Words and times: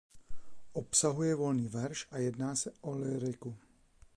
Obsahuje 0.73 1.35
volný 1.35 1.67
verš 1.67 2.07
a 2.11 2.17
jedná 2.17 2.55
se 2.55 2.71
o 2.81 2.91
lyriku. 2.91 3.55